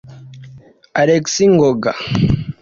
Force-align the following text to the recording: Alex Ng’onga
Alex 1.01 1.25
Ng’onga 1.51 1.93